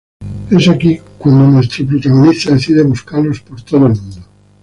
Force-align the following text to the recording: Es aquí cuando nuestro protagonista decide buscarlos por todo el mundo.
Es 0.49 0.67
aquí 0.67 0.99
cuando 1.19 1.45
nuestro 1.45 1.85
protagonista 1.85 2.55
decide 2.55 2.81
buscarlos 2.81 3.39
por 3.41 3.61
todo 3.61 3.85
el 3.85 3.93
mundo. 3.93 4.17